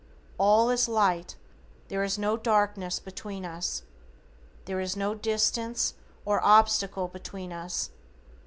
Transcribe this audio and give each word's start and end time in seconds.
All 0.39 0.71
is 0.71 0.89
light, 0.89 1.35
there 1.89 2.03
is 2.03 2.17
no 2.17 2.35
darkness 2.35 2.99
between 2.99 3.45
us. 3.45 3.83
There 4.65 4.79
is 4.79 4.95
no 4.97 5.13
distance, 5.13 5.93
or 6.25 6.43
obstacle 6.43 7.07
between 7.07 7.53
us. 7.53 7.91